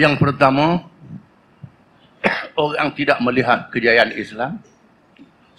Yang 0.00 0.16
pertama, 0.16 0.88
orang 2.56 2.88
tidak 2.96 3.20
melihat 3.20 3.68
kejayaan 3.68 4.16
Islam 4.16 4.56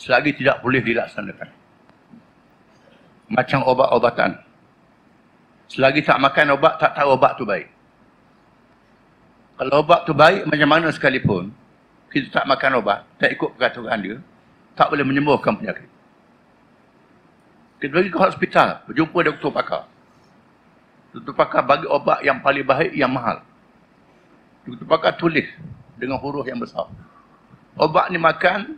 selagi 0.02 0.34
tidak 0.42 0.66
boleh 0.66 0.82
dilaksanakan. 0.82 1.46
Macam 3.30 3.62
obat-obatan. 3.70 4.42
Selagi 5.70 6.02
tak 6.02 6.18
makan 6.18 6.58
obat, 6.58 6.82
tak 6.82 6.98
tahu 6.98 7.14
obat 7.14 7.38
tu 7.38 7.46
baik. 7.46 7.70
Kalau 9.62 9.86
obat 9.86 10.10
tu 10.10 10.14
baik, 10.18 10.50
macam 10.50 10.70
mana 10.74 10.90
sekalipun, 10.90 11.54
kita 12.10 12.42
tak 12.42 12.50
makan 12.50 12.82
obat, 12.82 13.06
tak 13.22 13.38
ikut 13.38 13.54
peraturan 13.54 14.02
dia, 14.02 14.18
tak 14.74 14.90
boleh 14.90 15.06
menyembuhkan 15.06 15.54
penyakit. 15.54 15.86
Kita 17.78 17.94
pergi 17.94 18.10
ke 18.10 18.18
hospital, 18.18 18.68
berjumpa 18.90 19.20
doktor 19.22 19.54
pakar. 19.54 19.84
Doktor 21.14 21.34
pakar 21.38 21.62
bagi 21.62 21.86
obat 21.86 22.26
yang 22.26 22.42
paling 22.42 22.66
baik, 22.66 22.92
yang 22.98 23.14
mahal. 23.14 23.46
Doktor 24.62 24.86
pakar 24.86 25.14
tulis 25.18 25.48
dengan 25.98 26.22
huruf 26.22 26.46
yang 26.46 26.62
besar. 26.62 26.86
Obat 27.82 28.14
ni 28.14 28.22
makan 28.22 28.78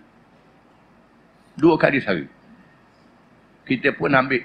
dua 1.60 1.76
kali 1.76 2.00
sehari. 2.00 2.30
Kita 3.68 3.92
pun 3.96 4.12
ambil 4.16 4.44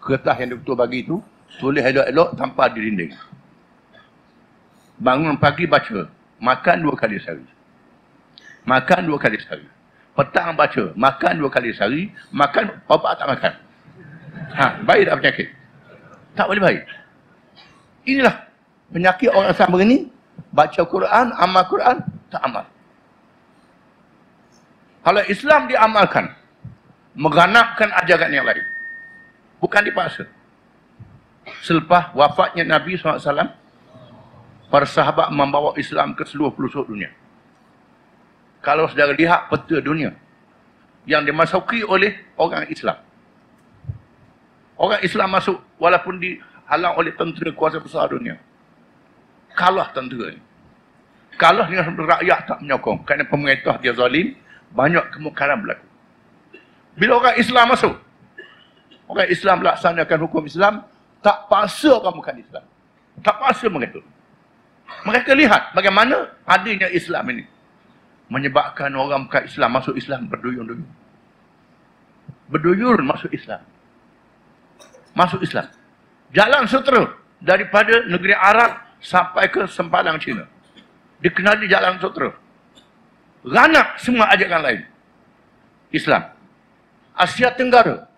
kertas 0.00 0.36
yang 0.40 0.56
doktor 0.56 0.74
bagi 0.80 1.04
tu, 1.04 1.20
tulis 1.60 1.84
elok-elok 1.84 2.36
tanpa 2.40 2.72
dirinding. 2.72 3.12
Bangun 5.00 5.36
pagi 5.40 5.64
baca, 5.64 6.08
makan 6.40 6.76
dua 6.84 6.94
kali 6.96 7.16
sehari. 7.20 7.44
Makan 8.64 9.08
dua 9.08 9.18
kali 9.20 9.36
sehari. 9.40 9.68
Petang 10.16 10.52
baca, 10.52 10.92
makan 10.96 11.32
dua 11.40 11.48
kali 11.48 11.72
sehari, 11.72 12.12
makan 12.32 12.80
obat 12.88 13.16
tak 13.16 13.28
makan. 13.28 13.52
Ha, 14.56 14.64
baik 14.84 15.04
tak 15.08 15.16
penyakit? 15.20 15.48
Tak 16.36 16.46
boleh 16.48 16.62
baik. 16.64 16.82
Inilah 18.08 18.36
penyakit 18.92 19.30
orang 19.32 19.56
sama 19.56 19.80
ini, 19.80 20.08
baca 20.50 20.82
Quran, 20.86 21.26
amal 21.38 21.64
Quran, 21.70 21.96
tak 22.30 22.42
amal. 22.42 22.66
Kalau 25.00 25.22
Islam 25.30 25.64
diamalkan, 25.70 26.28
mengganapkan 27.16 27.88
ajaran 28.04 28.30
yang 28.30 28.44
lain. 28.44 28.62
Bukan 29.58 29.82
dipaksa. 29.86 30.28
Selepas 31.64 32.12
wafatnya 32.12 32.68
Nabi 32.68 33.00
SAW, 33.00 33.56
para 34.70 34.86
sahabat 34.86 35.32
membawa 35.32 35.74
Islam 35.80 36.14
ke 36.14 36.22
seluruh 36.28 36.54
pelosok 36.54 36.86
dunia. 36.86 37.10
Kalau 38.60 38.86
saudara 38.86 39.16
lihat 39.16 39.48
peta 39.48 39.80
dunia 39.80 40.12
yang 41.08 41.24
dimasuki 41.24 41.80
oleh 41.80 42.12
orang 42.36 42.68
Islam. 42.68 43.00
Orang 44.76 45.00
Islam 45.04 45.28
masuk 45.32 45.58
walaupun 45.80 46.20
dihalang 46.20 46.96
oleh 46.96 47.12
tentera 47.16 47.52
kuasa 47.56 47.80
besar 47.80 48.12
dunia. 48.12 48.36
Kalah 49.54 49.90
tentera 49.92 50.32
ini. 50.32 50.42
Kalah 51.40 51.66
dengan 51.66 51.96
rakyat 51.96 52.38
tak 52.44 52.58
menyokong. 52.60 53.00
Kerana 53.08 53.24
pemerintah 53.24 53.74
dia 53.80 53.96
zalim, 53.96 54.36
banyak 54.76 55.04
kemungkaran 55.16 55.64
berlaku. 55.64 55.86
Bila 57.00 57.22
orang 57.22 57.36
Islam 57.40 57.66
masuk, 57.72 57.94
orang 59.08 59.28
Islam 59.32 59.56
laksanakan 59.64 60.18
hukum 60.26 60.42
Islam, 60.44 60.84
tak 61.24 61.48
paksa 61.48 61.96
orang 61.96 62.14
bukan 62.16 62.36
Islam. 62.36 62.64
Tak 63.24 63.36
paksa 63.40 63.66
mereka. 63.72 64.00
Mereka 65.06 65.30
lihat 65.32 65.72
bagaimana 65.72 66.28
adanya 66.44 66.92
Islam 66.92 67.24
ini. 67.32 67.44
Menyebabkan 68.30 68.92
orang 68.94 69.26
bukan 69.26 69.42
Islam 69.48 69.70
masuk 69.74 69.94
Islam 69.96 70.30
berduyun-duyun. 70.30 70.86
Berduyun 72.50 73.00
masuk 73.06 73.30
Islam. 73.34 73.62
Masuk 75.14 75.42
Islam. 75.42 75.66
Jalan 76.30 76.62
sutera 76.70 77.10
daripada 77.42 78.06
negeri 78.06 78.34
Arab 78.36 78.89
sampai 79.00 79.48
ke 79.48 79.64
sempadan 79.66 80.20
Cina. 80.20 80.44
Dikenali 81.20 81.68
jalan 81.68 82.00
sutera. 82.00 82.32
Ranak 83.44 83.96
semua 84.00 84.28
ajaran 84.32 84.60
lain. 84.60 84.80
Islam. 85.92 86.22
Asia 87.16 87.52
Tenggara. 87.52 88.08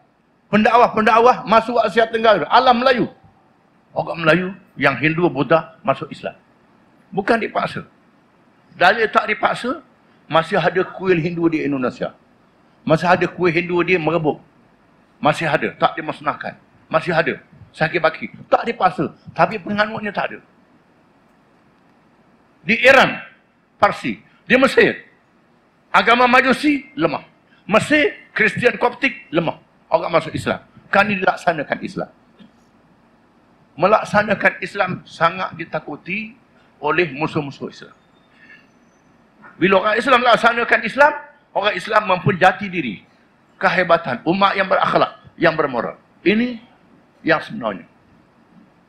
Pendakwah-pendakwah 0.50 1.46
masuk 1.48 1.78
Asia 1.80 2.06
Tenggara. 2.06 2.44
Alam 2.50 2.82
Melayu. 2.82 3.06
Orang 3.94 4.22
Melayu 4.22 4.54
yang 4.76 4.98
Hindu 4.98 5.26
Buddha 5.30 5.78
masuk 5.82 6.10
Islam. 6.10 6.36
Bukan 7.12 7.38
dipaksa. 7.40 7.84
Dalil 8.72 9.04
tak 9.12 9.28
dipaksa, 9.28 9.84
masih 10.24 10.56
ada 10.56 10.80
kuil 10.96 11.20
Hindu 11.20 11.44
di 11.52 11.60
Indonesia. 11.60 12.16
Masih 12.88 13.04
ada 13.04 13.26
kuil 13.28 13.52
Hindu 13.52 13.84
di 13.84 14.00
merebuk. 14.00 14.40
Masih 15.20 15.44
ada, 15.44 15.70
tak 15.76 15.92
dimusnahkan. 15.94 16.56
Masih 16.88 17.12
ada, 17.12 17.36
sakit 17.76 18.00
baki. 18.00 18.26
Tak 18.48 18.64
dipaksa, 18.64 19.12
tapi 19.36 19.60
penganutnya 19.60 20.10
tak 20.10 20.32
ada. 20.32 20.38
Di 22.62 22.78
Iran, 22.82 23.18
Parsi. 23.78 24.22
Di 24.46 24.58
Mesir, 24.58 25.06
agama 25.90 26.26
Majusi 26.26 26.90
lemah. 26.98 27.22
Mesir, 27.66 28.14
Kristian 28.34 28.74
Koptik 28.78 29.30
lemah. 29.30 29.58
Orang 29.86 30.10
masuk 30.10 30.34
Islam. 30.34 30.60
Kan 30.90 31.08
dilaksanakan 31.08 31.78
Islam. 31.84 32.10
Melaksanakan 33.78 34.52
Islam 34.60 34.90
sangat 35.08 35.56
ditakuti 35.56 36.36
oleh 36.82 37.08
musuh-musuh 37.14 37.70
Islam. 37.70 37.96
Bila 39.56 39.84
orang 39.84 39.96
Islam 39.96 40.20
laksanakan 40.26 40.80
Islam, 40.84 41.12
orang 41.54 41.74
Islam 41.76 42.02
mempunyai 42.08 42.66
diri. 42.66 43.06
Kehebatan. 43.56 44.26
Umat 44.26 44.58
yang 44.58 44.66
berakhlak, 44.66 45.12
yang 45.38 45.54
bermoral. 45.54 45.96
Ini 46.26 46.58
yang 47.22 47.38
sebenarnya. 47.38 47.86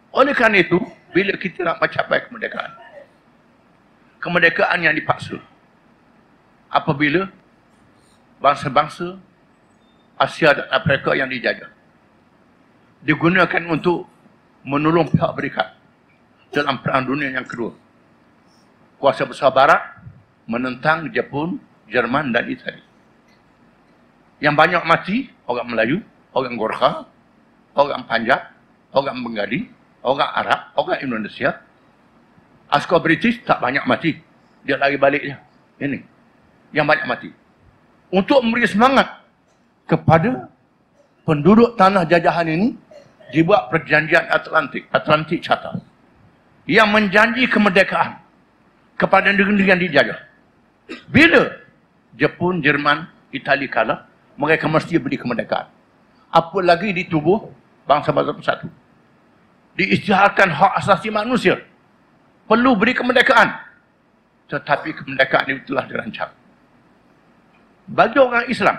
Oleh 0.09 0.33
kerana 0.33 0.59
itu, 0.59 0.81
bila 1.13 1.38
kita 1.38 1.62
nak 1.62 1.78
mencapai 1.78 2.25
kemerdekaan, 2.25 2.82
kemerdekaan 4.23 4.79
yang 4.79 4.95
dipaksa, 4.95 5.35
apabila 6.72 7.28
bangsa-bangsa 8.39 9.19
Asia 10.16 10.56
dan 10.56 10.67
Afrika 10.72 11.11
yang 11.11 11.28
dijajah, 11.28 11.67
digunakan 13.03 13.63
untuk 13.67 14.07
menolong 14.63 15.12
pihak 15.12 15.31
berikat 15.35 15.75
dalam 16.56 16.79
perang 16.79 17.03
dunia 17.03 17.35
yang 17.35 17.44
kedua 17.44 17.83
kuasa 19.03 19.28
besar 19.28 19.51
barat 19.51 19.83
menentang 20.47 21.12
Jepun, 21.12 21.59
Jerman 21.91 22.31
dan 22.31 22.47
Itali. 22.47 22.79
Yang 24.39 24.56
banyak 24.56 24.83
mati 24.88 25.28
orang 25.44 25.67
Melayu, 25.67 25.97
orang 26.31 26.56
Gorkha, 26.56 27.03
orang 27.75 28.07
Panjab, 28.07 28.56
orang 28.95 29.19
Bengali, 29.19 29.67
orang 30.07 30.31
Arab, 30.31 30.59
orang 30.79 31.03
Indonesia. 31.03 31.59
Askar 32.73 33.06
British 33.06 33.45
tak 33.45 33.61
banyak 33.61 33.85
mati. 33.85 34.17
Dia 34.66 34.81
lari 34.81 34.97
baliknya. 34.97 35.38
Ini. 35.78 36.01
Yang 36.73 36.85
banyak 36.89 37.06
mati. 37.06 37.29
Untuk 38.09 38.41
memberi 38.41 38.66
semangat 38.66 39.22
kepada 39.85 40.50
penduduk 41.22 41.78
tanah 41.78 42.09
jajahan 42.09 42.50
ini, 42.50 42.73
dibuat 43.29 43.69
perjanjian 43.69 44.25
Atlantik, 44.25 44.89
Atlantik 44.89 45.45
Charter. 45.45 45.78
Yang 46.66 46.89
menjanji 46.89 47.44
kemerdekaan 47.45 48.17
kepada 48.97 49.29
negeri 49.29 49.69
yang 49.69 49.78
dijajah. 49.78 50.17
Bila 51.13 51.62
Jepun, 52.17 52.63
Jerman, 52.63 53.06
Itali 53.33 53.69
kalah, 53.69 54.06
mereka 54.38 54.66
mesti 54.66 54.97
beri 54.97 55.17
kemerdekaan. 55.17 55.69
Apa 56.33 56.57
lagi 56.66 56.89
di 56.89 57.06
tubuh 57.06 57.50
bangsa-bangsa 57.85 58.33
persatu. 58.33 58.67
Diisytiharkan 59.78 60.50
hak 60.53 60.73
asasi 60.81 61.09
manusia. 61.09 61.62
Perlu 62.49 62.75
beri 62.75 62.93
kemerdekaan. 62.93 63.49
Tetapi 64.51 64.89
kemerdekaan 64.93 65.45
itu 65.49 65.61
telah 65.71 65.85
dirancang. 65.87 66.31
Bagi 67.88 68.18
orang 68.19 68.47
Islam, 68.47 68.77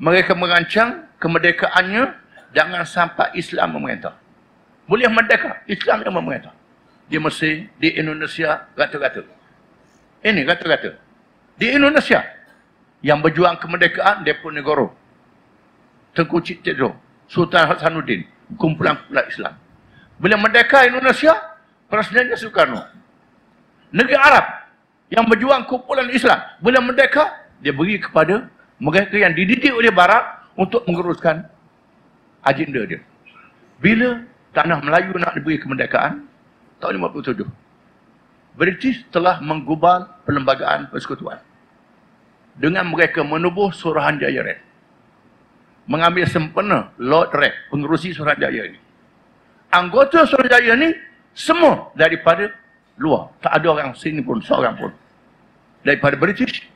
mereka 0.00 0.32
merancang 0.32 1.04
kemerdekaannya 1.20 2.04
jangan 2.56 2.82
sampai 2.88 3.32
Islam 3.36 3.76
memerintah. 3.76 4.16
Boleh 4.88 5.06
merdeka, 5.06 5.60
Islam 5.68 6.02
yang 6.02 6.16
memerintah 6.16 6.54
di 7.10 7.18
Mesir, 7.18 7.66
di 7.82 7.90
Indonesia, 7.98 8.70
kata-kata. 8.78 9.26
Ini 10.22 10.46
kata-kata. 10.46 10.94
Di 11.58 11.74
Indonesia, 11.74 12.22
yang 13.02 13.18
berjuang 13.18 13.58
kemerdekaan, 13.58 14.22
Depo 14.22 14.54
Negoro. 14.54 14.94
Tengku 16.14 16.38
Cik 16.38 16.62
Tedo, 16.62 16.94
Sultan 17.26 17.66
Hasanuddin, 17.66 18.22
kumpulan-kumpulan 18.54 19.26
Islam. 19.26 19.54
Bila 20.22 20.38
merdeka 20.38 20.86
Indonesia, 20.86 21.34
Presidennya 21.90 22.38
Soekarno. 22.38 22.86
Negeri 23.90 24.14
Arab, 24.14 24.46
yang 25.10 25.26
berjuang 25.26 25.66
kumpulan 25.66 26.06
Islam. 26.14 26.38
Bila 26.62 26.78
merdeka, 26.78 27.50
dia 27.58 27.74
beri 27.74 27.98
kepada 27.98 28.46
mereka 28.78 29.18
yang 29.18 29.34
dididik 29.34 29.74
oleh 29.74 29.90
Barat 29.90 30.46
untuk 30.54 30.86
menguruskan 30.86 31.44
agenda 32.46 32.86
dia. 32.86 33.02
Bila 33.82 34.22
tanah 34.54 34.78
Melayu 34.80 35.18
nak 35.18 35.34
diberi 35.34 35.58
kemerdekaan, 35.58 36.24
tahun 36.78 36.96
57. 37.10 37.44
British 38.54 39.02
telah 39.10 39.42
menggubal 39.42 40.06
perlembagaan 40.22 40.88
persekutuan. 40.94 41.42
Dengan 42.54 42.86
mereka 42.86 43.26
menubuh 43.26 43.74
Suruhanjaya 43.74 44.40
Red. 44.46 44.60
Mengambil 45.90 46.28
sempena 46.30 46.94
Lord 47.02 47.34
Red, 47.34 47.54
pengerusi 47.72 48.14
Suruhanjaya 48.14 48.70
ini. 48.70 48.78
Anggota 49.74 50.22
Suruhanjaya 50.22 50.78
ini 50.78 51.09
semua 51.34 51.90
daripada 51.94 52.50
luar. 53.00 53.32
Tak 53.40 53.52
ada 53.60 53.66
orang 53.70 53.90
sini 53.96 54.20
pun, 54.20 54.42
seorang 54.42 54.76
pun. 54.76 54.90
Daripada 55.86 56.14
British, 56.18 56.68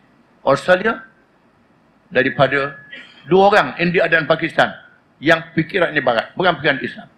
Australia, 0.46 1.04
daripada 2.08 2.78
dua 3.28 3.52
orang, 3.52 3.68
India 3.76 4.08
dan 4.08 4.24
Pakistan, 4.24 4.72
yang 5.20 5.44
fikirannya 5.52 6.00
barat, 6.00 6.32
bukan 6.38 6.56
fikiran 6.60 6.80
Islam. 6.80 7.08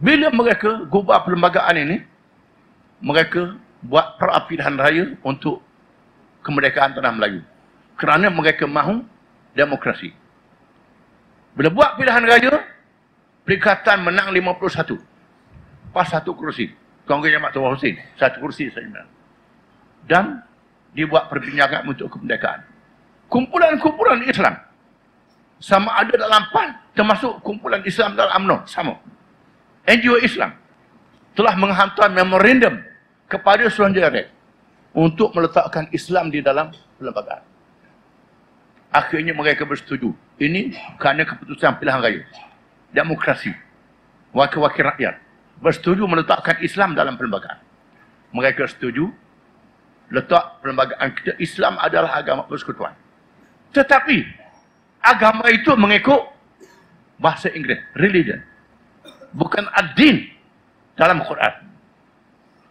Bila 0.00 0.28
mereka 0.32 0.88
gubah 0.88 1.22
perlembagaan 1.22 1.76
ini, 1.78 1.96
mereka 3.02 3.54
buat 3.84 4.16
perapidahan 4.16 4.78
raya 4.78 5.04
untuk 5.22 5.60
kemerdekaan 6.42 6.96
tanah 6.96 7.12
Melayu. 7.12 7.42
Kerana 8.00 8.32
mereka 8.32 8.64
mahu 8.64 9.04
demokrasi. 9.54 10.10
Bila 11.52 11.68
buat 11.68 12.00
pilihan 12.00 12.24
raya, 12.24 12.72
Perikatan 13.42 14.06
menang 14.06 14.30
51. 14.30 15.02
Pas 15.92 16.08
satu 16.08 16.32
kursi. 16.32 16.72
Kongres 17.04 17.36
Jamaat 17.36 17.52
Tuan 17.52 17.76
Hussein. 17.76 18.00
Satu 18.16 18.40
kursi 18.40 18.72
saja. 18.72 19.04
Dan 20.08 20.40
dibuat 20.96 21.28
perbincangan 21.28 21.84
untuk 21.86 22.08
kemerdekaan. 22.16 22.64
Kumpulan-kumpulan 23.28 24.24
Islam. 24.24 24.56
Sama 25.62 25.94
ada 25.94 26.16
dalam 26.16 26.42
PAN. 26.50 26.74
Termasuk 26.96 27.44
kumpulan 27.44 27.84
Islam 27.84 28.16
dalam 28.16 28.44
UMNO. 28.44 28.66
Sama. 28.66 28.96
NGO 29.86 30.18
Islam. 30.20 30.56
Telah 31.32 31.54
menghantar 31.56 32.12
memorandum 32.12 32.80
kepada 33.28 33.64
Suruhanjaya 33.72 34.28
untuk 34.92 35.32
meletakkan 35.32 35.88
Islam 35.92 36.28
di 36.28 36.44
dalam 36.44 36.68
perlembagaan. 37.00 37.40
Akhirnya 38.92 39.32
mereka 39.32 39.64
bersetuju. 39.64 40.12
Ini 40.36 40.76
kerana 41.00 41.24
keputusan 41.24 41.80
pilihan 41.80 42.00
raya. 42.04 42.20
Demokrasi. 42.92 43.48
Wakil-wakil 44.36 44.84
rakyat. 44.84 45.16
Bersetuju 45.60 46.06
meletakkan 46.08 46.58
Islam 46.64 46.96
dalam 46.96 47.18
perlembagaan. 47.20 47.60
Mereka 48.32 48.64
setuju. 48.70 49.10
Letak 50.12 50.60
perlembagaan 50.60 51.12
kita. 51.16 51.36
Islam 51.40 51.80
adalah 51.80 52.16
agama 52.16 52.46
persekutuan. 52.48 52.94
Tetapi. 53.74 54.40
Agama 55.02 55.50
itu 55.50 55.74
mengikut 55.74 56.30
bahasa 57.18 57.50
Inggeris. 57.50 57.82
Religion. 57.98 58.38
Bukan 59.34 59.66
ad-din 59.74 60.30
dalam 60.94 61.20
Quran. 61.26 61.52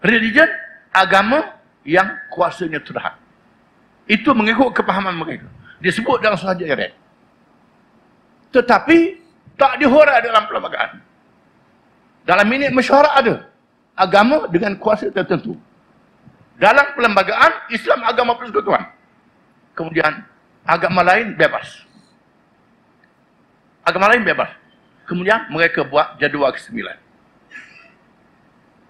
Religion. 0.01 0.47
Agama 0.91 1.59
yang 1.87 2.07
kuasanya 2.31 2.83
terhad. 2.83 3.15
Itu 4.07 4.35
mengikut 4.35 4.75
kepahaman 4.75 5.15
mereka 5.15 5.47
disebut 5.81 6.21
dalam 6.21 6.37
sahaja. 6.37 6.63
Tetapi 8.53 8.97
tak 9.57 9.81
dihura 9.81 10.21
dalam 10.21 10.45
perlembagaan. 10.45 11.01
Dalam 12.21 12.45
minit 12.45 12.69
mesyuarat 12.69 13.13
ada 13.17 13.35
agama 13.97 14.45
dengan 14.49 14.77
kuasa 14.77 15.09
tertentu. 15.09 15.57
Dalam 16.61 16.93
perlembagaan 16.93 17.73
Islam 17.73 18.05
agama 18.05 18.37
persekutuan. 18.37 18.85
Kemudian 19.73 20.21
agama 20.61 21.01
lain 21.01 21.33
bebas. 21.33 21.85
Agama 23.81 24.13
lain 24.13 24.21
bebas. 24.21 24.53
Kemudian 25.09 25.49
mereka 25.49 25.81
buat 25.81 26.21
jadual 26.21 26.53
ke-9. 26.53 26.85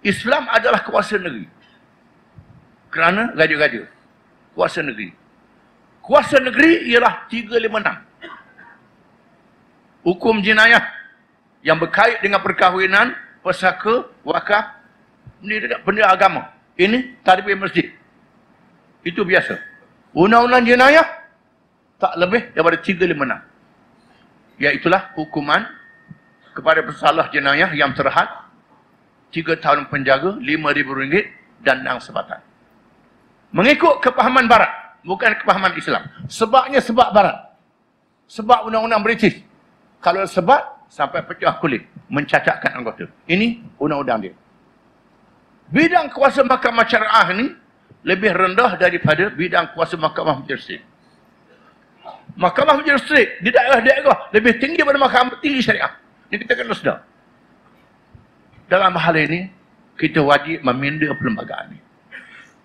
Islam 0.03 0.51
adalah 0.51 0.83
kuasa 0.83 1.15
negeri. 1.15 1.47
Kerana 2.91 3.31
raja-raja. 3.31 3.87
Kuasa 4.51 4.83
negeri. 4.83 5.15
Kuasa 6.03 6.43
negeri 6.43 6.91
ialah 6.91 7.23
356. 7.31 8.03
Hukum 10.03 10.43
jenayah 10.43 11.00
yang 11.61 11.77
berkait 11.77 12.21
dengan 12.21 12.41
perkahwinan, 12.41 13.13
pesaka, 13.45 14.09
wakaf, 14.25 14.81
benda 15.85 16.05
agama. 16.09 16.49
Ini 16.77 17.21
tadbir 17.21 17.57
masjid. 17.57 17.93
Itu 19.05 19.25
biasa. 19.25 19.57
Undang-undang 20.13 20.65
jenayah 20.65 21.05
tak 22.01 22.17
lebih 22.17 22.49
daripada 22.53 22.77
356. 22.81 24.61
Iaitulah 24.61 25.13
hukuman 25.17 25.65
kepada 26.53 26.81
pesalah 26.85 27.29
jenayah 27.33 27.69
yang 27.73 27.93
terhad 27.93 28.29
3 29.31 29.57
tahun 29.61 29.87
penjara, 29.87 30.37
RM5,000 30.41 31.29
dan 31.63 31.85
dang 31.85 32.01
sebatan. 32.01 32.41
Mengikut 33.53 34.01
kepahaman 34.01 34.49
barat, 34.49 34.69
bukan 35.05 35.37
kepahaman 35.39 35.71
Islam. 35.77 36.03
Sebabnya 36.27 36.81
sebab 36.81 37.13
barat. 37.13 37.37
Sebab 38.27 38.67
undang-undang 38.67 39.03
British. 39.03 39.43
Kalau 40.01 40.25
sebab 40.25 40.80
sampai 40.91 41.23
pecah 41.23 41.55
kulit, 41.63 41.87
mencacatkan 42.11 42.75
anggota. 42.75 43.07
Ini 43.31 43.63
undang-undang 43.79 44.27
dia. 44.27 44.35
Bidang 45.71 46.11
kuasa 46.11 46.43
mahkamah 46.43 46.83
syariah 46.83 47.27
ini 47.31 47.45
lebih 48.03 48.35
rendah 48.35 48.75
daripada 48.75 49.31
bidang 49.31 49.71
kuasa 49.71 49.95
mahkamah 49.95 50.43
majistret. 50.43 50.83
Mahkamah 52.35 52.83
majistret 52.83 53.39
di 53.39 53.55
daerah-daerah 53.55 54.35
lebih 54.35 54.59
tinggi 54.59 54.83
daripada 54.83 54.99
mahkamah 54.99 55.39
tinggi 55.39 55.63
syariah. 55.63 55.95
Ini 56.27 56.43
kita 56.43 56.59
kena 56.59 56.75
sedar. 56.75 56.99
Dalam 58.67 58.91
hal 58.99 59.15
ini, 59.15 59.47
kita 59.95 60.19
wajib 60.19 60.59
meminda 60.63 61.07
perlembagaan 61.15 61.75
ini. 61.75 61.79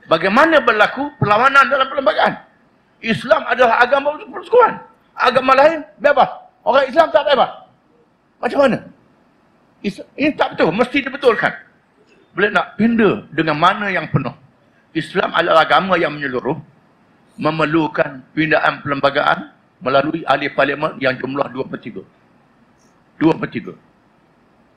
Bagaimana 0.06 0.62
berlaku 0.62 1.14
perlawanan 1.18 1.66
dalam 1.66 1.86
perlembagaan? 1.90 2.42
Islam 3.02 3.42
adalah 3.46 3.82
agama 3.82 4.18
persekutuan. 4.18 4.82
Agama 5.14 5.54
lain 5.54 5.82
bebas. 5.98 6.30
Orang 6.62 6.86
Islam 6.86 7.10
tak 7.10 7.26
bebas. 7.26 7.65
Macam 8.42 8.58
mana? 8.66 8.78
Ini 9.82 10.30
tak 10.36 10.56
betul. 10.56 10.72
Mesti 10.72 10.98
dibetulkan. 11.04 11.52
Boleh 12.36 12.50
nak 12.52 12.76
pindah 12.76 13.28
dengan 13.32 13.56
mana 13.56 13.88
yang 13.88 14.08
penuh. 14.12 14.34
Islam 14.92 15.32
adalah 15.32 15.64
agama 15.64 15.96
yang 15.96 16.12
menyeluruh. 16.16 16.56
Memerlukan 17.36 18.24
pindaan 18.32 18.80
perlembagaan 18.80 19.52
melalui 19.84 20.24
ahli 20.24 20.48
parlimen 20.48 20.96
yang 21.00 21.20
jumlah 21.20 21.52
2 21.52 21.68
per 21.68 21.78
3. 21.80 22.00
2 23.20 23.40
per 23.40 23.48
3. 23.52 23.76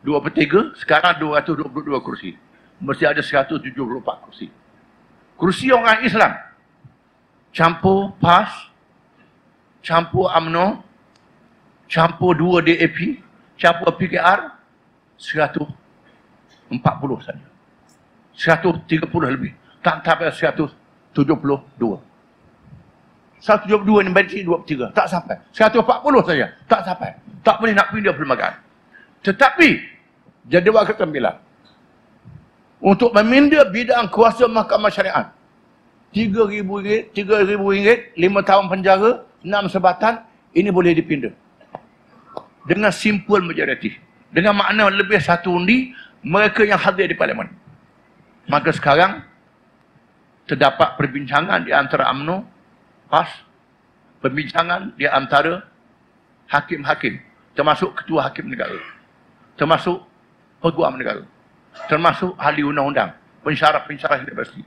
2 0.03 0.23
per 0.23 0.31
3, 0.35 0.75
sekarang 0.75 1.13
222 1.23 2.03
kursi. 2.03 2.35
Mesti 2.79 3.03
ada 3.07 3.23
174 3.23 3.63
kursi 4.27 4.47
kursi 5.39 5.71
orang 5.71 6.03
Islam 6.03 6.35
campur 7.55 8.11
PAS 8.19 8.51
campur 9.79 10.27
UMNO 10.35 10.83
campur 11.87 12.35
dua 12.35 12.59
DAP 12.59 13.23
campur 13.59 13.91
PKR 13.99 14.55
140 15.19 15.67
saja. 17.19 17.47
130 18.39 19.35
lebih. 19.35 19.51
Tak 19.83 20.01
sampai 20.07 20.31
172 20.31 21.99
172 23.39 24.03
ni 24.03 24.11
bagi 24.11 24.43
23 24.47 24.95
tak 24.95 25.07
sampai. 25.11 25.35
140 25.51 26.23
saja. 26.23 26.47
Tak 26.65 26.81
sampai. 26.87 27.11
Tak 27.43 27.59
boleh 27.59 27.75
nak 27.75 27.91
pindah 27.91 28.15
perlembagaan 28.15 28.69
tetapi 29.23 29.83
jadual 30.47 30.87
ketampilan. 30.87 31.35
Untuk 32.79 33.11
meminda 33.11 33.67
bidang 33.67 34.07
kuasa 34.07 34.47
mahkamah 34.47 34.87
syariat. 34.87 35.35
RM3,000, 36.15 37.11
RM3,000, 37.11 38.15
5 38.15 38.49
tahun 38.49 38.65
penjara, 38.71 39.11
6 39.43 39.67
sebatan, 39.69 40.23
ini 40.55 40.71
boleh 40.71 40.95
dipindah. 40.95 41.35
Dengan 42.69 42.93
simple 42.93 43.41
majoriti. 43.41 43.97
Dengan 44.29 44.61
makna 44.61 44.93
lebih 44.93 45.17
satu 45.17 45.57
undi, 45.57 45.89
mereka 46.21 46.61
yang 46.61 46.77
hadir 46.77 47.09
di 47.09 47.17
parlimen. 47.17 47.49
Maka 48.45 48.69
sekarang, 48.69 49.25
terdapat 50.45 50.93
perbincangan 51.01 51.65
di 51.65 51.73
antara 51.73 52.13
UMNO, 52.13 52.45
PAS, 53.09 53.29
perbincangan 54.21 54.93
di 54.93 55.09
antara 55.09 55.65
hakim-hakim, 56.45 57.17
termasuk 57.57 57.89
ketua 57.97 58.29
hakim 58.29 58.53
negara, 58.53 58.77
termasuk 59.57 60.05
peguam 60.61 60.93
negara 60.93 61.25
termasuk 61.87 62.35
ahli 62.35 62.65
undang-undang, 62.65 63.13
pensyarah-pensyarah 63.45 64.25
universiti. 64.25 64.63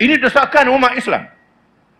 Ini 0.00 0.18
desakan 0.18 0.74
umat 0.74 0.98
Islam 0.98 1.30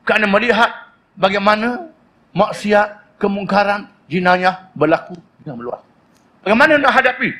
kerana 0.02 0.26
melihat 0.26 0.70
bagaimana 1.14 1.94
maksiat, 2.34 3.18
kemungkaran, 3.22 3.86
jinayah 4.08 4.70
berlaku 4.76 5.16
dengan 5.40 5.60
meluas. 5.60 5.82
Bagaimana 6.44 6.76
nak 6.76 6.92
hadapi? 6.92 7.30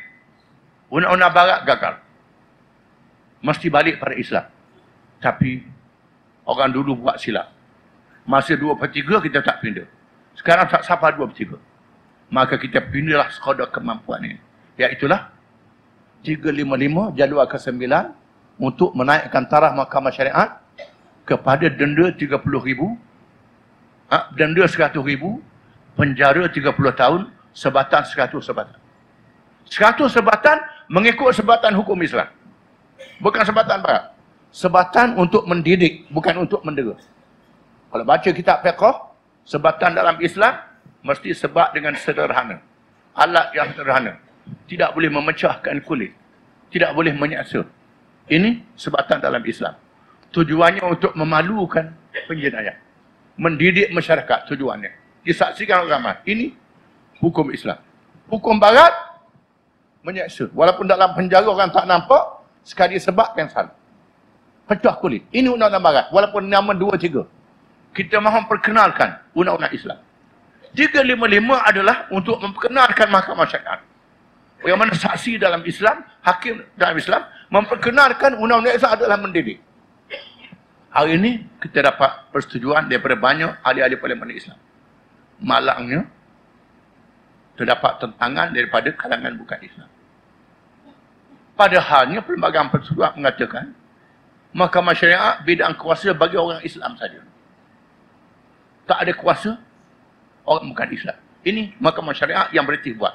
Undang-undang 0.89 1.33
barat 1.33 1.61
gagal. 1.69 1.95
Mesti 3.45 3.67
balik 3.69 4.01
pada 4.01 4.15
Islam. 4.17 4.47
Tapi 5.21 5.65
orang 6.49 6.73
dulu 6.73 7.05
buat 7.05 7.21
silap. 7.21 7.53
Masa 8.25 8.57
dua 8.57 8.73
per 8.77 8.89
tiga 8.89 9.21
kita 9.21 9.45
tak 9.45 9.61
pindah. 9.61 9.85
Sekarang 10.33 10.65
tak 10.65 10.81
sampai 10.85 11.13
dua 11.13 11.29
per 11.29 11.37
tiga. 11.37 11.57
Maka 12.33 12.57
kita 12.57 12.81
pindahlah 12.89 13.29
sekadar 13.29 13.69
kemampuan 13.69 14.25
ini. 14.25 14.41
Iaitulah 14.81 15.29
355 16.25 17.21
jadual 17.21 17.47
ke-9 17.47 17.85
untuk 18.57 18.91
menaikkan 18.97 19.45
taraf 19.45 19.77
mahkamah 19.77 20.11
syariat 20.11 20.65
kepada 21.29 21.69
denda 21.69 22.09
30 22.11 22.41
ribu 22.65 22.97
ha, 24.09 24.33
denda 24.33 24.65
100 24.65 24.97
ribu 25.05 25.45
penjara 25.95 26.47
30 26.51 26.75
tahun 26.95 27.31
sebatan 27.55 28.03
100 28.03 28.35
sebatan 28.43 28.79
100 29.67 30.11
sebatan 30.11 30.57
mengikut 30.91 31.31
sebatan 31.33 31.73
hukum 31.75 31.97
Islam 32.03 32.29
Bukan 33.23 33.43
sebatan 33.47 33.79
barat. 33.83 34.11
Sebatan 34.55 35.19
untuk 35.19 35.47
mendidik, 35.51 36.07
bukan 36.15 36.47
untuk 36.47 36.63
mendera. 36.63 36.95
Kalau 37.91 38.05
baca 38.07 38.31
kitab 38.31 38.63
fiqh, 38.63 38.97
sebatan 39.47 39.99
dalam 39.99 40.19
Islam 40.23 40.63
mesti 41.03 41.35
sebab 41.35 41.75
dengan 41.75 41.95
sederhana. 41.99 42.63
Alat 43.19 43.51
yang 43.55 43.71
sederhana. 43.75 44.19
Tidak 44.71 44.95
boleh 44.95 45.11
memecahkan 45.11 45.83
kulit. 45.83 46.15
Tidak 46.71 46.91
boleh 46.95 47.15
menyaksa. 47.15 47.67
Ini 48.31 48.63
sebatan 48.75 49.23
dalam 49.23 49.43
Islam. 49.47 49.75
Tujuannya 50.35 50.83
untuk 50.83 51.15
memalukan 51.15 51.95
penjenayah. 52.27 52.75
Mendidik 53.39 53.91
masyarakat 53.91 54.51
tujuannya. 54.51 54.91
Disaksikan 55.25 55.83
orang 55.83 55.93
ramai. 55.99 56.15
Ini 56.29 56.53
hukum 57.19 57.49
Islam. 57.51 57.81
Hukum 58.29 58.61
barat, 58.61 58.93
menyaksa. 60.05 60.53
Walaupun 60.53 60.85
dalam 60.85 61.17
penjara 61.17 61.49
orang 61.49 61.73
tak 61.73 61.89
nampak, 61.89 62.45
sekali 62.61 63.01
sebab 63.01 63.33
yang 63.41 63.49
salah. 63.49 63.73
Pecah 64.69 64.97
kulit. 65.01 65.25
Ini 65.33 65.49
undang-undang 65.49 65.85
barat. 65.85 66.07
Walaupun 66.13 66.45
nama 66.49 66.73
dua 66.77 66.97
tiga. 67.01 67.25
Kita 67.97 68.21
mahu 68.21 68.49
perkenalkan 68.49 69.21
undang-undang 69.37 69.73
Islam. 69.73 70.01
355 70.75 71.71
adalah 71.71 71.97
untuk 72.11 72.37
memperkenalkan 72.43 73.07
mahkamah 73.07 73.47
syariat. 73.47 73.81
Bagaimana 74.59 74.97
saksi 74.97 75.37
dalam 75.39 75.63
Islam, 75.63 76.03
hakim 76.25 76.65
dalam 76.75 76.97
Islam, 76.99 77.23
memperkenalkan 77.53 78.35
undang-undang 78.41 78.75
Islam 78.75 78.93
adalah 78.97 79.17
mendidik. 79.21 79.61
Hari 80.91 81.19
ini 81.21 81.45
kita 81.61 81.85
dapat 81.91 82.33
persetujuan 82.33 82.87
daripada 82.89 83.15
banyak 83.19 83.51
ahli-ahli 83.63 83.99
parlimen 84.01 84.35
Islam. 84.35 84.59
Malangnya, 85.43 86.07
terdapat 87.55 88.03
tentangan 88.03 88.51
daripada 88.51 88.91
kalangan 88.95 89.35
bukan 89.39 89.59
Islam. 89.63 89.91
Padahalnya 91.55 92.19
perlembagaan 92.27 92.67
persetujuan 92.71 93.15
mengatakan 93.15 93.71
mahkamah 94.51 94.95
syariah 94.95 95.39
bidang 95.47 95.79
kuasa 95.79 96.11
bagi 96.11 96.35
orang 96.35 96.59
Islam 96.67 96.99
saja. 96.99 97.23
Tak 98.91 98.99
ada 99.07 99.13
kuasa 99.15 99.55
orang 100.43 100.75
bukan 100.75 100.89
Islam. 100.91 101.19
Ini 101.47 101.79
mahkamah 101.79 102.15
syariah 102.15 102.51
yang 102.51 102.67
berhenti 102.67 102.91
buat. 102.91 103.15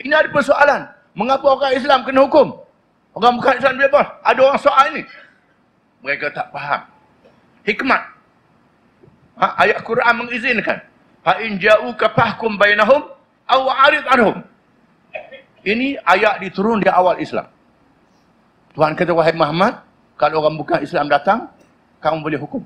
Ini 0.00 0.12
ada 0.12 0.28
persoalan. 0.28 0.92
Mengapa 1.16 1.46
orang 1.56 1.72
Islam 1.74 2.04
kena 2.04 2.24
hukum? 2.28 2.60
Orang 3.16 3.40
bukan 3.40 3.58
Islam 3.58 3.80
apa? 3.80 4.02
Ada 4.22 4.40
orang 4.44 4.60
soal 4.60 4.84
ini. 4.94 5.02
Mereka 6.04 6.32
tak 6.36 6.52
faham. 6.52 6.86
Hikmat. 7.64 8.02
Ha? 9.40 9.46
Ayat 9.56 9.80
Quran 9.82 10.14
mengizinkan. 10.20 10.89
Ha 11.24 11.40
in 11.44 11.60
ja'uka 11.60 12.12
fahkum 12.16 12.56
bainahum 12.56 13.04
aw 13.48 13.62
arid 13.88 14.04
anhum. 14.08 14.36
Ini 15.60 16.00
ayat 16.08 16.40
diturun 16.40 16.80
di 16.80 16.88
awal 16.88 17.20
Islam. 17.20 17.44
Tuhan 18.72 18.96
kata, 18.96 19.12
wahai 19.12 19.36
Muhammad, 19.36 19.84
kalau 20.16 20.40
orang 20.40 20.56
bukan 20.56 20.80
Islam 20.80 21.10
datang, 21.10 21.52
kamu 22.00 22.24
boleh 22.24 22.38
hukum. 22.40 22.62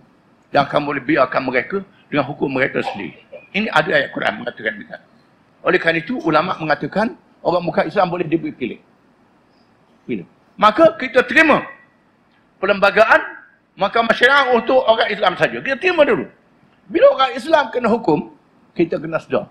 Dan 0.54 0.70
kamu 0.70 0.94
boleh 0.94 1.02
biarkan 1.02 1.42
mereka 1.42 1.82
dengan 2.06 2.24
hukum 2.30 2.46
mereka 2.46 2.86
sendiri. 2.86 3.18
Ini 3.50 3.66
ada 3.74 3.90
ayat 3.90 4.14
Quran 4.14 4.42
mengatakan 4.42 4.72
begitu. 4.78 4.94
Oleh 5.64 5.78
kerana 5.82 5.98
itu, 5.98 6.14
ulama 6.22 6.54
mengatakan, 6.54 7.18
orang 7.42 7.62
bukan 7.66 7.90
Islam 7.90 8.06
boleh 8.14 8.26
diberi 8.28 8.54
pilih. 8.54 8.80
Pilih. 10.06 10.26
Maka 10.54 10.94
kita 10.94 11.26
terima 11.26 11.66
perlembagaan 12.62 13.18
maka 13.74 13.98
masyarakat 14.06 14.54
untuk 14.54 14.78
orang 14.86 15.10
Islam 15.10 15.34
saja. 15.34 15.58
Kita 15.58 15.76
terima 15.78 16.06
dulu. 16.06 16.30
Bila 16.86 17.06
orang 17.18 17.32
Islam 17.34 17.74
kena 17.74 17.90
hukum, 17.90 18.33
kita 18.74 18.98
kena 18.98 19.22
sedar. 19.22 19.46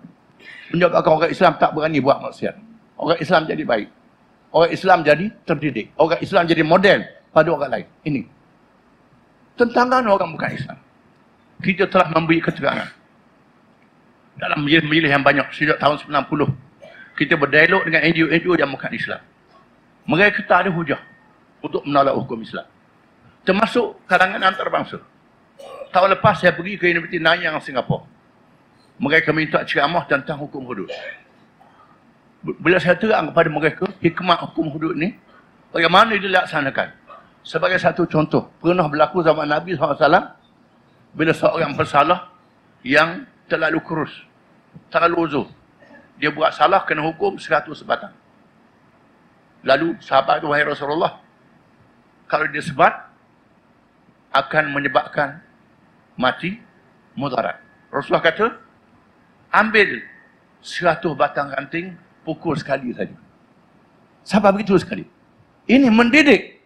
Menjagakan 0.76 1.12
orang 1.18 1.32
Islam 1.32 1.52
tak 1.56 1.72
berani 1.72 2.00
buat 2.04 2.20
maksiat. 2.20 2.56
Orang 3.00 3.18
Islam 3.18 3.42
jadi 3.48 3.64
baik. 3.64 3.88
Orang 4.54 4.70
Islam 4.70 4.98
jadi 5.02 5.26
terdidik. 5.48 5.88
Orang 5.98 6.20
Islam 6.22 6.44
jadi 6.46 6.62
model 6.62 7.00
pada 7.34 7.50
orang 7.50 7.72
lain. 7.72 7.88
Ini. 8.06 8.22
Tentangan 9.58 10.04
orang 10.06 10.36
bukan 10.36 10.52
Islam. 10.54 10.78
Kita 11.64 11.88
telah 11.90 12.12
memberi 12.12 12.44
keterangan. 12.44 12.90
Dalam 14.38 14.60
milih-milih 14.66 15.10
yang 15.10 15.24
banyak 15.24 15.48
sejak 15.56 15.80
tahun 15.80 15.98
90. 16.06 17.18
Kita 17.18 17.38
berdialog 17.38 17.86
dengan 17.86 18.02
NGO-NGO 18.10 18.54
yang 18.58 18.70
bukan 18.74 18.92
Islam. 18.94 19.22
Mereka 20.10 20.44
tak 20.50 20.68
ada 20.68 20.70
hujah 20.74 21.00
untuk 21.64 21.86
menolak 21.88 22.18
hukum 22.18 22.42
Islam. 22.44 22.68
Termasuk 23.48 24.04
kalangan 24.10 24.42
antarabangsa. 24.42 25.00
Tahun 25.94 26.10
lepas 26.18 26.42
saya 26.42 26.52
pergi 26.58 26.76
ke 26.76 26.90
Universiti 26.90 27.22
Nanyang, 27.22 27.62
Singapura. 27.62 28.13
Mereka 29.02 29.34
minta 29.34 29.66
ceramah 29.66 30.06
tentang 30.06 30.38
hukum 30.42 30.64
hudud. 30.66 30.90
Bila 32.44 32.78
saya 32.78 33.00
terang 33.00 33.32
kepada 33.32 33.50
mereka 33.50 33.86
hikmah 34.04 34.38
hukum 34.52 34.70
hudud 34.70 34.94
ni 35.00 35.16
bagaimana 35.72 36.20
dilaksanakan? 36.20 36.92
Sebagai 37.44 37.80
satu 37.80 38.08
contoh 38.08 38.48
pernah 38.60 38.88
berlaku 38.88 39.20
zaman 39.24 39.50
Nabi 39.50 39.76
SAW 39.76 40.32
bila 41.12 41.32
seorang 41.36 41.76
bersalah 41.76 42.32
yang 42.84 43.28
terlalu 43.48 43.80
kurus 43.84 44.14
terlalu 44.88 45.16
uzur. 45.28 45.48
Dia 46.20 46.32
buat 46.32 46.56
salah 46.56 46.86
kena 46.88 47.04
hukum 47.04 47.36
100 47.36 47.68
sebatang 47.76 48.14
lalu 49.64 49.96
sahabat 50.04 50.44
itu 50.44 50.48
wahai 50.52 50.68
Rasulullah 50.68 51.24
kalau 52.28 52.46
dia 52.52 52.60
sebat 52.60 52.92
akan 54.36 54.74
menyebabkan 54.76 55.40
mati 56.20 56.60
mudarat. 57.16 57.58
Rasulullah 57.90 58.26
kata 58.26 58.46
ambil 59.54 60.02
100 60.66 61.14
batang 61.14 61.54
ranting 61.54 61.94
pukul 62.26 62.58
sekali 62.58 62.90
saja. 62.98 63.14
Sampai 64.26 64.50
begitu 64.56 64.74
sekali. 64.82 65.06
Ini 65.70 65.88
mendidik 65.94 66.64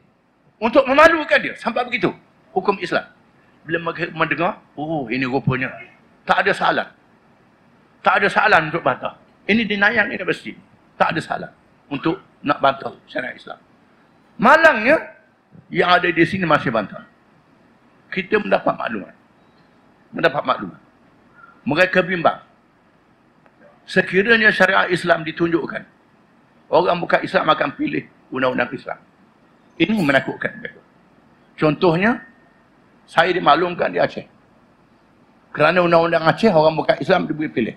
untuk 0.57 0.87
memalukan 0.87 1.37
dia. 1.37 1.53
Sampai 1.59 1.83
begitu. 1.83 2.13
Hukum 2.55 2.79
Islam. 2.79 3.03
Bila 3.67 3.91
mendengar, 4.15 4.63
oh 4.79 5.11
ini 5.11 5.27
rupanya. 5.27 5.73
Tak 6.23 6.47
ada 6.47 6.53
salah. 6.55 6.87
Tak 7.99 8.23
ada 8.23 8.27
salah 8.31 8.63
untuk 8.63 8.79
bantah. 8.79 9.19
Ini 9.43 9.67
dinayang 9.67 10.07
ini 10.13 10.23
mesti. 10.23 10.55
Tak 10.95 11.13
ada 11.13 11.21
salah 11.21 11.51
untuk 11.91 12.23
nak 12.39 12.63
bantah 12.63 12.95
syariat 13.09 13.35
Islam. 13.35 13.59
Malangnya, 14.37 15.17
yang 15.73 15.89
ada 15.97 16.07
di 16.07 16.23
sini 16.23 16.45
masih 16.45 16.69
bantah. 16.69 17.03
Kita 18.13 18.39
mendapat 18.39 18.73
maklumat. 18.77 19.15
Mendapat 20.13 20.43
maklumat. 20.45 20.81
Mereka 21.67 21.99
bimbang 22.05 22.46
sekiranya 23.87 24.51
syariat 24.51 24.91
Islam 24.91 25.23
ditunjukkan, 25.23 25.81
orang 26.67 26.99
bukan 26.99 27.23
Islam 27.23 27.47
akan 27.47 27.69
pilih 27.79 28.03
undang-undang 28.29 28.67
Islam. 28.75 28.99
Ini 29.79 29.95
menakutkan 29.95 30.51
mereka. 30.59 30.83
Contohnya, 31.55 32.19
saya 33.07 33.31
dimaklumkan 33.31 33.89
di 33.89 33.97
Aceh. 34.03 34.25
Kerana 35.55 35.81
undang-undang 35.81 36.27
Aceh, 36.27 36.51
orang 36.51 36.75
bukan 36.75 36.99
Islam 36.99 37.25
diberi 37.25 37.49
pilih. 37.49 37.75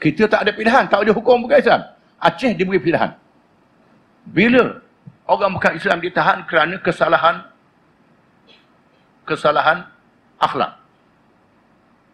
Kita 0.00 0.26
tak 0.26 0.48
ada 0.48 0.52
pilihan, 0.56 0.88
tak 0.88 1.04
ada 1.04 1.12
hukum 1.12 1.44
bukan 1.44 1.60
Islam. 1.60 1.82
Aceh 2.16 2.50
diberi 2.56 2.80
pilihan. 2.80 3.12
Bila 4.26 4.80
orang 5.28 5.54
bukan 5.54 5.72
Islam 5.76 6.00
ditahan 6.02 6.42
kerana 6.48 6.80
kesalahan 6.80 7.46
kesalahan 9.26 9.82
akhlak. 10.38 10.78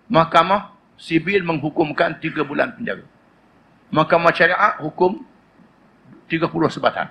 Mahkamah 0.09 0.72
sibil 1.03 1.43
menghukumkan 1.43 2.15
tiga 2.23 2.47
bulan 2.47 2.79
penjara. 2.79 3.03
Mahkamah 3.91 4.31
syariah 4.31 4.79
hukum 4.79 5.19
30 6.31 6.47
sebatan. 6.71 7.11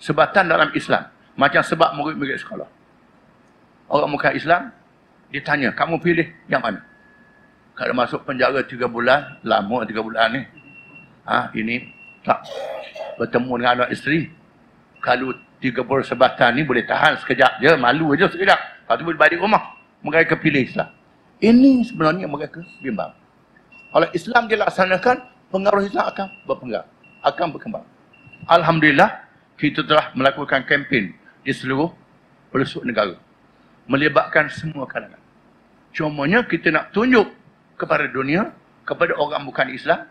Sebatan 0.00 0.48
dalam 0.48 0.72
Islam. 0.72 1.12
Macam 1.36 1.60
sebab 1.60 1.92
murid-murid 2.00 2.40
sekolah. 2.40 2.64
Orang 3.92 4.16
muka 4.16 4.32
Islam, 4.32 4.72
ditanya, 5.28 5.70
kamu 5.76 6.00
pilih 6.00 6.26
yang 6.48 6.64
mana? 6.64 6.80
Kalau 7.76 7.92
masuk 7.92 8.24
penjara 8.24 8.64
3 8.64 8.88
bulan, 8.88 9.36
lama 9.44 9.84
3 9.84 10.00
bulan 10.00 10.32
ni. 10.32 10.42
Ha, 11.28 11.52
ini 11.52 11.92
tak 12.24 12.40
bertemu 13.20 13.52
dengan 13.60 13.72
anak 13.84 13.88
isteri. 13.92 14.32
Kalau 15.04 15.36
30 15.60 15.84
sebatan 16.08 16.56
ni 16.56 16.64
boleh 16.64 16.82
tahan 16.88 17.20
sekejap 17.20 17.60
je, 17.62 17.70
malu 17.76 18.16
je 18.16 18.26
sekejap. 18.26 18.58
Lepas 18.58 18.94
tu 18.96 19.04
boleh 19.04 19.20
balik 19.20 19.38
rumah. 19.38 19.76
Mereka 20.02 20.40
pilih 20.40 20.66
Islam. 20.66 20.90
Ini 21.36 21.84
sebenarnya 21.84 22.24
mereka 22.24 22.64
bimbang. 22.80 23.12
Kalau 23.92 24.08
Islam 24.16 24.48
dilaksanakan, 24.48 25.16
pengaruh 25.52 25.84
Islam 25.84 26.04
akan 26.08 26.26
berpengaruh, 26.48 26.88
akan 27.24 27.46
berkembang. 27.52 27.84
Alhamdulillah, 28.48 29.10
kita 29.60 29.84
telah 29.84 30.12
melakukan 30.16 30.64
kempen 30.64 31.12
di 31.44 31.52
seluruh 31.52 31.92
pelosok 32.52 32.84
negara. 32.88 33.16
Melibatkan 33.88 34.48
semua 34.48 34.88
kalangan. 34.88 35.20
Cumanya 35.92 36.44
kita 36.44 36.72
nak 36.72 36.92
tunjuk 36.92 37.28
kepada 37.76 38.08
dunia, 38.08 38.52
kepada 38.84 39.12
orang 39.16 39.44
bukan 39.44 39.68
Islam 39.72 40.08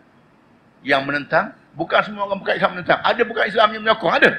yang 0.86 1.02
menentang, 1.02 1.54
bukan 1.74 2.00
semua 2.06 2.30
orang 2.30 2.38
bukan 2.38 2.54
Islam 2.54 2.72
menentang. 2.78 3.00
Ada 3.02 3.22
bukan 3.26 3.44
Islam 3.50 3.68
yang 3.74 3.82
menyokong, 3.82 4.12
ada. 4.14 4.30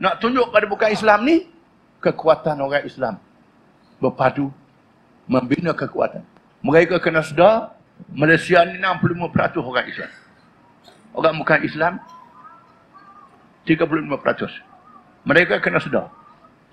Nak 0.00 0.14
tunjuk 0.20 0.46
pada 0.52 0.64
bukan 0.68 0.88
Islam 0.92 1.18
ni, 1.24 1.36
kekuatan 2.00 2.56
orang 2.60 2.84
Islam 2.84 3.20
berpadu 4.00 4.48
membina 5.30 5.70
kekuatan. 5.70 6.26
Mereka 6.66 6.98
kena 6.98 7.22
sedar 7.22 7.78
Malaysia 8.10 8.66
ni 8.66 8.82
65% 8.82 9.62
orang 9.62 9.86
Islam. 9.86 10.10
Orang 11.14 11.34
bukan 11.38 11.60
Islam 11.62 11.92
35%. 13.62 14.50
Mereka 15.22 15.62
kena 15.62 15.78
sedar. 15.78 16.10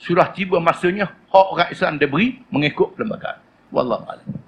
Sudah 0.01 0.33
tiba 0.33 0.57
masanya 0.57 1.13
hak 1.29 1.45
orang 1.53 1.69
Islam 1.69 2.01
diberi 2.01 2.41
mengikut 2.49 2.97
perlembagaan. 2.97 3.37
Wallahu 3.69 4.09
a'lam. 4.09 4.46